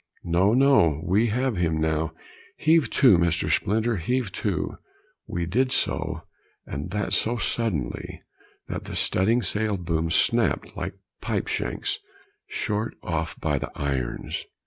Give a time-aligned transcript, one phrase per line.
[0.23, 2.13] No, no, we have him now;
[2.57, 3.51] heave to Mr.
[3.51, 4.79] Splinter, heave to!"
[5.27, 6.23] We did so,
[6.65, 8.23] and that so suddenly,
[8.67, 11.99] that the studding sail booms snapped like pipe shanks
[12.47, 14.45] short off by the irons.